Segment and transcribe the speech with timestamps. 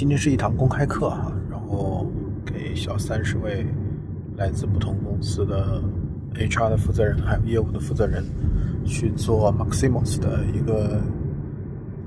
[0.00, 2.10] 今天是一堂公开课哈，然后
[2.46, 3.66] 给小三十位
[4.34, 5.78] 来自不同公司的
[6.32, 8.24] HR 的负责人，还有业务的负责人
[8.86, 11.02] 去做 Maximus 的一个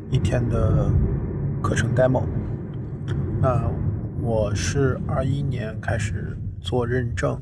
[0.10, 0.90] 一天的
[1.62, 2.24] 课程 demo。
[3.40, 3.72] 那
[4.24, 7.40] 我是二一年开始做认证，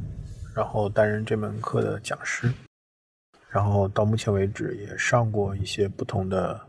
[0.54, 2.52] 然后担任这门课的讲师，
[3.49, 6.60] 然后到目前为止也上过一些不同的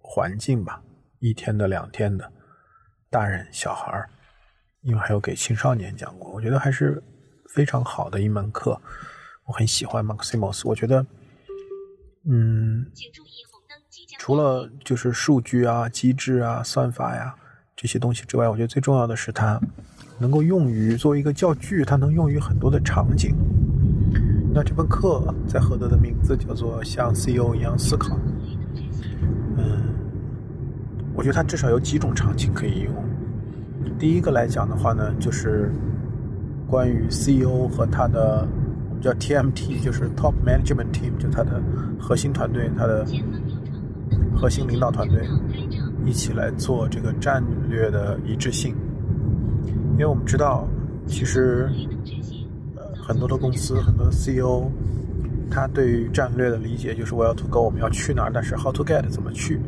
[0.00, 0.82] 环境吧，
[1.18, 2.32] 一天的、两天的。
[3.10, 4.08] 大人、小孩儿，
[4.82, 7.02] 因为还有给青少年讲过，我觉得还是
[7.48, 8.80] 非常好的一门课。
[9.46, 11.04] 我很喜欢 Maximus，我觉得，
[12.24, 12.86] 嗯，
[14.20, 17.34] 除了就是数据啊、机制啊、算法呀
[17.74, 19.60] 这些东西之外，我觉得最重要的是它
[20.20, 23.34] 能够用于作为一个教具，它能用于很多的场景。
[24.54, 28.16] 那这门课在何德的名字叫做像 CEO 一样思考。
[31.20, 32.94] 我觉得它至少有几种场景可以用。
[33.98, 35.70] 第一个来讲的话呢，就是
[36.66, 38.48] 关于 CEO 和他的
[38.88, 41.60] 我们叫 TMT，就是 Top Management Team，就他的
[41.98, 43.04] 核心团队，他的
[44.34, 45.28] 核心领导团队
[46.06, 48.74] 一起来做这个战略的一致性。
[49.92, 50.66] 因为我们知道，
[51.06, 51.68] 其实
[52.76, 54.70] 呃很多的公司，很多的 CEO，
[55.50, 59.60] 他对于战略的理解就是我要 to go，我们要去哪儿，但是 How to get，怎么去？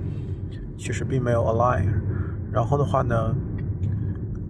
[0.82, 1.86] 其实并没有 align，
[2.50, 3.32] 然后的话呢，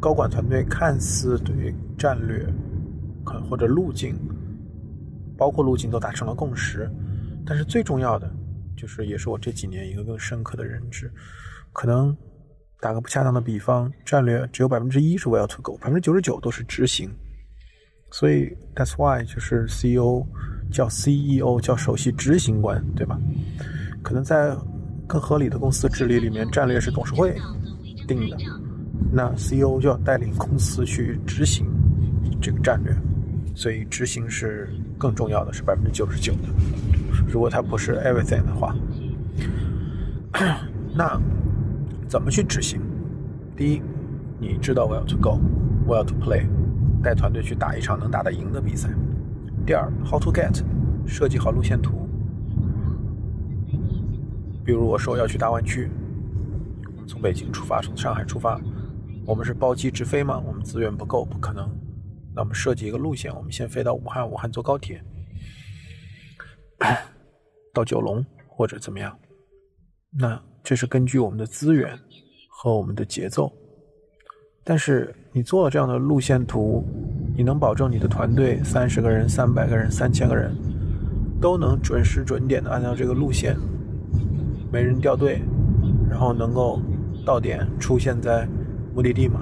[0.00, 2.42] 高管团队看似对战略，
[3.22, 4.16] 可或者路径，
[5.36, 6.91] 包括路径都达成了共识，
[7.44, 8.34] 但是最重要的，
[8.74, 11.12] 就是也是我这几年一个更深刻的认知，
[11.70, 12.16] 可能
[12.80, 17.11] 打个不恰当的比方，战略只有百分之一是 well to go，百分之九十九都是执行，
[18.11, 20.27] 所以 that's why 就是 CEO
[20.70, 23.20] 叫 CEO 叫首席执行官，对吧？
[24.02, 24.56] 可能在
[25.12, 27.36] 更合理的公司治理里面，战略是董事会
[28.08, 28.36] 定的，
[29.12, 31.67] 那 CEO 就要带领公司去执行
[32.40, 32.96] 这个战略，
[33.55, 36.48] 所以执行是更重要的，是百分之九十九的。
[37.28, 38.74] 如果它不是 everything 的话，
[40.95, 41.20] 那
[42.08, 42.80] 怎么去执行？
[43.55, 43.83] 第一，
[44.40, 45.39] 你知道我要 to go，
[45.86, 46.46] 我要 to play，
[47.02, 48.89] 带团队去打一场能打得赢的比赛。
[49.67, 50.62] 第二，how to get，
[51.06, 52.02] 设计好路线图。
[54.64, 55.90] 比如我说要去大湾区，
[57.06, 58.61] 从北京出发，从上海出发，
[59.27, 60.42] 我们是包机直飞吗？
[60.46, 61.68] 我们资源不够，不可能。
[62.34, 65.02] 那我们设计一个路线，我们先飞到武汉，武汉坐高铁
[67.74, 69.18] 到九龙或者怎么样？
[70.17, 71.98] 那这是根据我们的资源
[72.48, 73.52] 和我们的节奏。
[74.64, 76.84] 但是你做了这样的路线图，
[77.36, 80.55] 你能保证你的团队三十个人、三百个人、三千个人
[81.40, 83.56] 都能准时准点的按照这个路线？
[84.72, 85.42] 没人掉队，
[86.08, 86.80] 然后能够
[87.27, 88.48] 到点出现在
[88.94, 89.40] 目的地吗？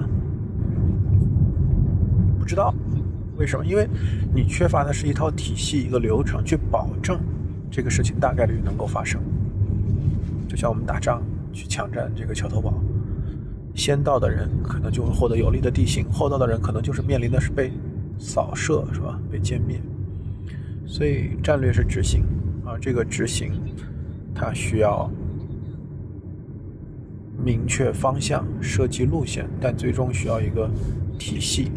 [2.37, 2.73] 不知道，
[3.37, 3.65] 为什么？
[3.65, 3.87] 因为
[4.35, 7.17] 你缺乏的是一套体系、一个流程，去保证
[7.71, 9.21] 这个事情大概率能够发生。
[10.49, 12.73] 就像我们打仗去抢占这个桥头堡，
[13.73, 17.71] 先到的人可能就会获得有利的地形，后到的人可能就是面临的是被
[18.19, 19.17] 扫射，是吧？
[19.31, 19.79] 被歼灭。
[20.85, 22.25] 所以战略是执行，
[22.65, 23.53] 啊这个执行
[24.35, 25.09] 它需要。
[27.43, 30.69] 明确方向，设计路线，但最终需要一个
[31.17, 31.71] 体系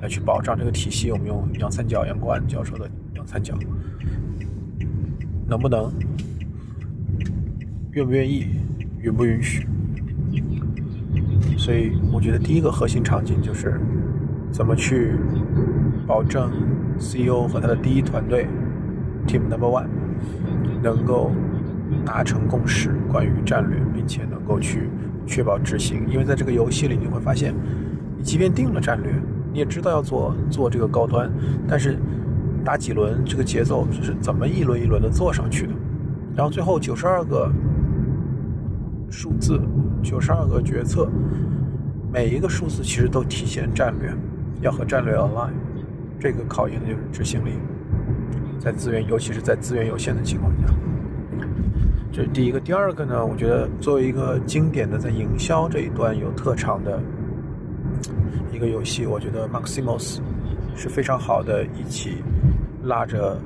[0.00, 1.10] 来去保障这个体系。
[1.10, 3.54] 我们用杨三角杨国安教授的杨三角，
[5.46, 5.92] 能不能？
[7.92, 8.46] 愿不愿意？
[9.02, 9.66] 允不允许？
[11.58, 13.80] 所以，我觉得第一个核心场景就是
[14.52, 15.14] 怎么去
[16.06, 16.50] 保证
[16.98, 18.46] CEO 和他的第一团队
[19.26, 19.88] Team Number One
[20.82, 21.32] 能够
[22.04, 24.88] 达成共识，关于战略，并且能够去。
[25.26, 27.54] 确保执行，因为在这个游戏里，你会发现，
[28.16, 29.12] 你即便定了战略，
[29.52, 31.30] 你也知道要做做这个高端，
[31.68, 31.96] 但是
[32.64, 35.72] 打几轮这个节奏就是怎么一轮一轮的做上去的？
[36.34, 37.48] 然后最后九十二个
[39.08, 39.60] 数字，
[40.02, 41.08] 九十二个决策，
[42.12, 44.12] 每一个数字其实都体现战略，
[44.62, 45.52] 要和战略 align，
[46.18, 47.50] 这个考验的就是执行力，
[48.58, 50.74] 在资源，尤其是在资源有限的情况下。
[52.12, 53.24] 这是第一个，第二个呢？
[53.24, 57.00] 我觉得作为一个经典的在营销这一端有特长的
[58.52, 60.18] 一个游戏，我觉得 Maximus
[60.74, 62.16] 是非常好的，一起
[62.82, 63.38] 拉着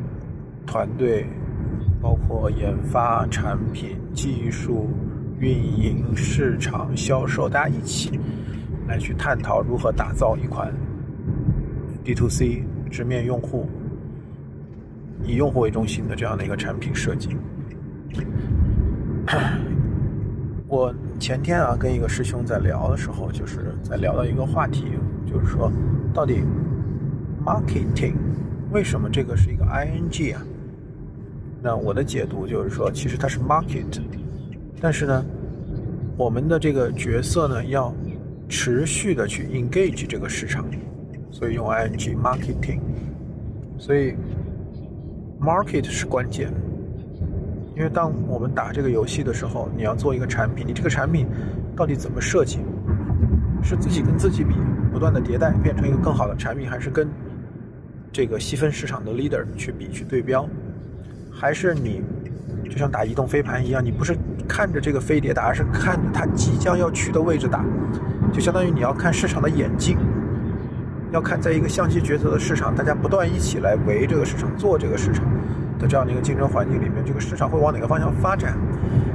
[0.67, 1.27] 团队，
[2.01, 4.89] 包括研发、产品、技术、
[5.39, 8.19] 运营、市场、销售，大家一起
[8.89, 10.73] 来去探讨如何打造一款
[12.03, 13.69] D to C 直面用户、
[15.23, 17.37] 以用户为中心的这样的一个产品设计。
[20.69, 24.87] 我前天啊跟一个师兄在聊的时候，就是在聊到一个话题，
[25.27, 25.71] 就是说
[26.13, 26.43] 到底
[27.45, 28.15] marketing
[28.71, 30.43] 为什么这个是一个 ing 啊？
[31.63, 34.01] 那我的解读就是说，其实它是 market，
[34.81, 35.25] 但是呢，
[36.17, 37.95] 我们的这个角色呢要
[38.49, 40.67] 持续的去 engage 这个市场，
[41.31, 42.81] 所以用 ing marketing，
[43.79, 44.15] 所以
[45.41, 46.53] market 是关键。
[47.77, 51.27] 因为当我们打这个游戏的时候，你要做一个产品，你这个产品
[51.77, 52.61] 到底怎么设计？
[53.63, 54.55] 是自己跟自己比，
[54.93, 57.09] 不断的迭代变成一个更好的产品，还是跟
[58.13, 60.47] 这个细分市场的 leader 去比去对标？
[61.33, 62.03] 还是你
[62.71, 64.15] 就像打移动飞盘一样，你不是
[64.47, 67.65] 看着这个飞碟打，而是看着它即将要去的位置打，
[68.33, 69.97] 就相当于你要看市场的眼镜，
[71.11, 75.25] 要看在一个相机抉择的市场，大家不断一起来围这个市场做这个市场。
[75.87, 78.57] 这样的一个竞争环境里面，这个市场会往哪个方向发展？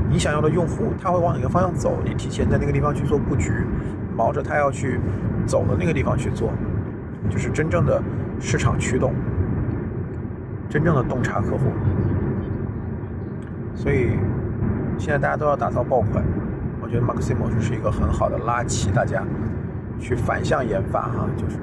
[0.09, 1.97] 你想要的用户他会往哪个方向走？
[2.03, 3.51] 你提前在那个地方去做布局，
[4.15, 4.99] 毛着他要去
[5.45, 6.51] 走的那个地方去做，
[7.29, 8.01] 就是真正的
[8.39, 9.13] 市场驱动，
[10.67, 11.71] 真正的洞察客户。
[13.75, 14.09] 所以
[14.97, 16.23] 现在大家都要打造爆款，
[16.81, 19.23] 我觉得 Maximo 是一个很好的拉齐大家
[19.99, 21.59] 去反向研发哈，就是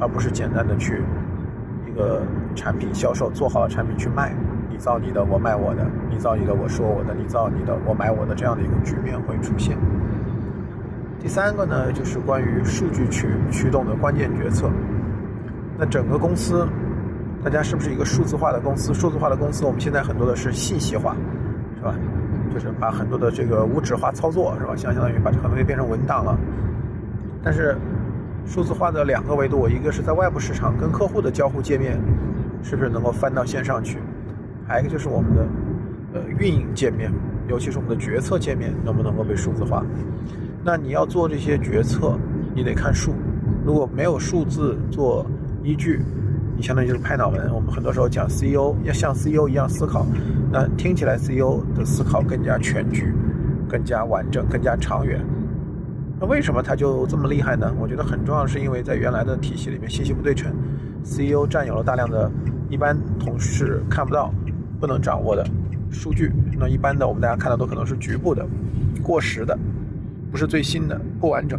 [0.00, 1.02] 而不是简单的去。
[1.92, 2.22] 一个
[2.54, 4.34] 产品销售做好了产品去卖，
[4.70, 9.76] 你造你的，我卖我的；你造你的，我说我的；你造你的，我买我的，这样的一个局面会出现。
[11.20, 14.70] 第三个呢，就是关于数据驱驱动的关键决策。
[15.78, 16.66] 那整个公司，
[17.44, 18.94] 大家是不是一个数字化的公司？
[18.94, 21.14] 数字化的公司，我们现在很多的是信息化，
[21.76, 21.94] 是吧？
[22.54, 24.74] 就是把很多的这个无纸化操作，是吧？
[24.76, 26.38] 相相当于把这很多东西变成文档了。
[27.44, 27.76] 但是。
[28.46, 31.98] 数字化的两个维度，一个是在外部市场跟客户的交互界面，
[32.62, 33.98] 是不是能够翻到线上去？
[34.66, 35.46] 还有一个就是我们的
[36.14, 37.10] 呃运营界面，
[37.48, 39.84] 尤其是我们的决策界面，能不能够被数字化？
[40.64, 42.18] 那你要做这些决策，
[42.54, 43.14] 你得看数。
[43.64, 45.24] 如果没有数字做
[45.62, 46.00] 依据，
[46.56, 47.52] 你相当于就是拍脑门。
[47.54, 50.06] 我们很多时候讲 CEO 要像 CEO 一样思考，
[50.50, 53.12] 那听起来 CEO 的思考更加全局、
[53.68, 55.20] 更加完整、更加长远。
[56.22, 57.74] 那为什么他就这么厉害呢？
[57.80, 60.54] 我觉得很重要，是因为在原来的体系里面信息不对称
[61.02, 62.30] ，CEO 占有了大量的
[62.70, 64.32] 一般同事看不到、
[64.78, 65.44] 不能掌握的
[65.90, 66.30] 数据。
[66.56, 68.46] 那一般的我们大家看到都可能是局部的、
[69.02, 69.58] 过时的，
[70.30, 71.58] 不是最新的、不完整。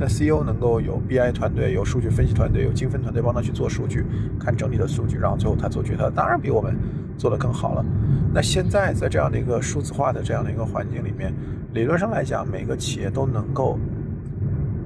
[0.00, 4.04] 但 CEO 能够有 BI 团队、有数据分析团队、有精分团队帮他去做数据，
[4.38, 6.74] 看整体的数据，然后最后他做决策，当然比我们
[7.18, 7.84] 做得更好了。
[8.32, 11.32] 那现在在这样的一个数字化的这样的一个环境里面。
[11.74, 13.78] 理论上来讲，每个企业都能够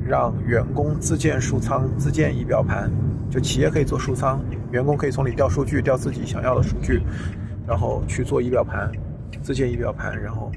[0.04, 2.90] 让员工自建数仓、自建仪表盘。
[3.30, 4.40] 就企业可以做数仓，
[4.70, 7.00] 员工可以从里调数据，调自己想要的数据，
[7.66, 8.92] 然后去做仪表盘，
[9.40, 10.52] 自建仪表盘，然后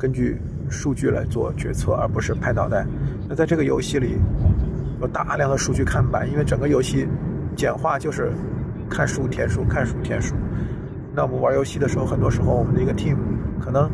[0.00, 2.86] 根据数据来做决策，而不是拍脑袋。
[3.28, 4.16] 那在这个游戏里，
[5.00, 7.06] 有大量的数据看板，因为整个游戏
[7.54, 8.32] 简化就是
[8.88, 10.34] 看数填数，看数填数。
[11.14, 13.16] 那我们玩游戏的时候，很多时候我们的一个 team
[13.60, 13.88] 可能。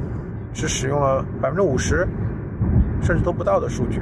[0.58, 2.08] 是使用了百分之五十，
[3.02, 4.00] 甚至都不到的数据，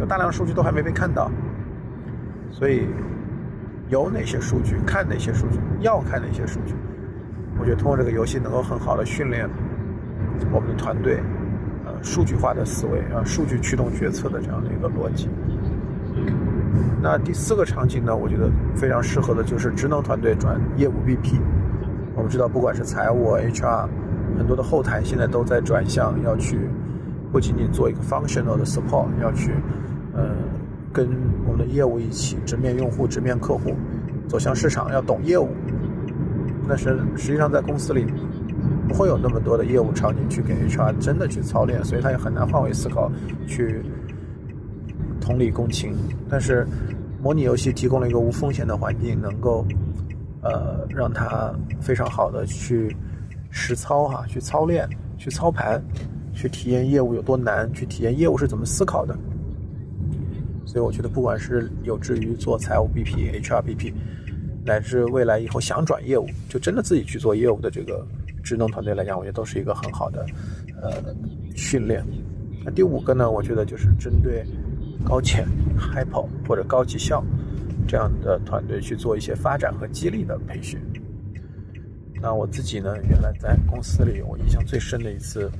[0.00, 1.30] 有大量的数据都还没被看到。
[2.50, 2.88] 所以，
[3.88, 6.74] 有哪些数据，看哪些数据，要看哪些数据，
[7.56, 9.48] 我觉得通过这个游戏能够很好的训练
[10.50, 11.22] 我们的团队，
[12.02, 15.28] 数据化的思维啊，数据驱动决策的这样的一个逻辑。
[17.00, 21.40] 那第四个场景呢，我觉得非常适合的就是职能团队转业务 BP。
[22.14, 23.88] 我们知道，不管是财务、HR。
[24.38, 26.58] 很多的后台现在都在转向，要去
[27.30, 29.52] 不仅仅做一个 functional 的 support，要去
[30.14, 30.30] 呃
[30.90, 31.06] 跟
[31.44, 33.74] 我们的业务一起直面用户、直面客户，
[34.26, 35.50] 走向市场，要懂业务。
[36.66, 38.06] 但是实际上在公司里
[38.88, 43.10] 不会有那么多的业务场景去给 HR 真的去操练，所以他也很难换位思考，
[43.46, 43.82] 去
[45.20, 45.94] 同理共情。
[46.28, 46.66] 但是
[47.22, 49.64] 模拟游戏提供了一个无风险的环境，能够
[50.42, 52.96] 呃让他非常好的去。
[53.54, 55.78] 实操哈，去操练，去操盘，
[56.32, 59.14] 去体验业务有多难，去体验业务是怎么思考的。
[60.64, 63.92] 所以我觉得，不管是有志于做财务 BP、HR BP，
[64.64, 68.06] 乃至未来以后想转业务，就真的自己去做业务的这个
[68.42, 70.26] 职能团队来讲，我觉得都是一个很好的
[70.80, 70.92] 呃
[71.54, 72.04] 训练。
[72.64, 74.44] 那第五个呢，我觉得就是针对
[75.04, 75.46] 高潜、
[75.76, 77.24] 嗨跑或者高绩效
[77.88, 80.80] 这样的团队去做一些发展和激励的培训。
[82.20, 82.94] 那我自己呢？
[83.08, 85.50] 原来在公司里，我印象最深的一次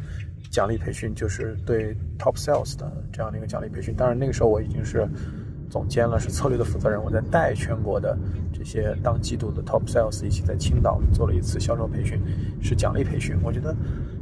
[0.48, 3.92] 奖励培训，就是对 Top Sales 的这样的一个奖励培训。
[3.96, 5.08] 当然，那个时候我已经是
[5.72, 7.02] 总监了，是策略的负责人。
[7.02, 8.14] 我在带全国的
[8.52, 12.20] 这些当季度的 Top Sales 一起在青岛做了一次销售培训，
[12.60, 13.34] 是奖励培训。
[13.42, 13.74] 我觉得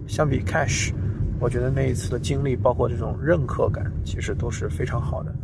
[0.07, 0.93] 相比 Cash，
[1.41, 5.35] 我觉得那一次的经历，包括这种认可感，其实都是非常好的。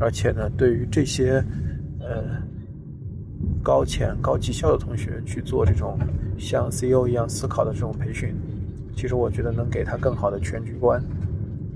[0.00, 1.44] 而且呢，对于这些
[2.00, 2.40] 呃
[3.62, 5.98] 高钱高绩效的同学去做这种
[6.38, 8.34] 像 CEO 一样思考的这种培训，
[8.96, 10.98] 其实我觉得能给他更好的全局观，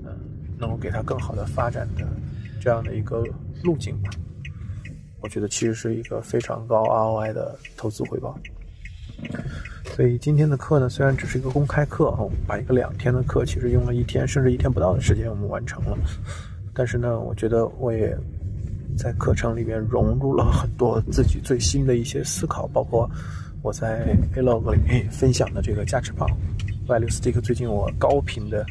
[0.03, 0.09] 嗯，
[0.57, 2.07] 能够给他更好的发展的
[2.59, 3.23] 这样的一个
[3.63, 4.09] 路径吧。
[5.19, 8.37] 我觉得其实是一个非常高 ROI 的投资回报。
[9.95, 15.97] 所以今天的课呢，虽然只是一个公开课啊，我把一个两天的课，其实用了一天甚至一天不到的时间，我们完成了。
[16.73, 18.15] 但是呢，我觉得我也
[18.95, 23.09] 在课程里面融入了很多自己最新的一些思考，包括
[23.63, 26.29] 我在 Vlog 里面分享的这个价值棒
[26.87, 27.41] Value Stick。
[27.41, 28.63] 最近我高频的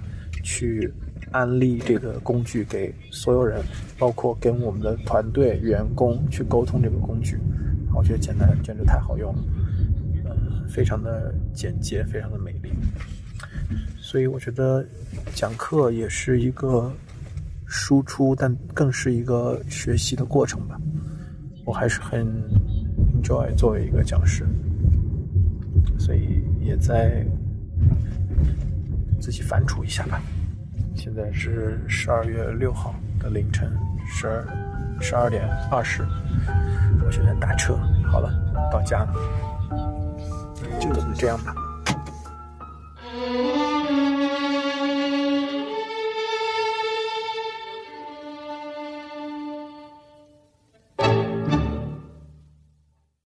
[0.44, 0.92] 去
[1.32, 3.62] 安利这个工具给所有人，
[3.98, 7.38] 包括跟我们的团队员工去沟通这个工具，
[7.94, 9.42] 我觉得简单简直太好用了。
[10.68, 12.70] 非常的简洁，非常的美丽，
[13.98, 14.84] 所以我觉得
[15.32, 16.92] 讲课也是一个
[17.64, 20.78] 输出，但更是一个学习的过程吧。
[21.64, 22.26] 我还是很
[23.22, 24.44] enjoy 作为一个讲师，
[25.98, 27.24] 所以也在
[29.18, 30.20] 自己反刍一下吧。
[30.96, 33.70] 现在是十二月六号的凌晨
[34.08, 34.44] 十二
[35.00, 36.02] 十二点二十，
[37.04, 37.76] 我现在打车，
[38.10, 38.30] 好了，
[38.72, 39.14] 到家了。
[40.80, 41.54] 就这样吧。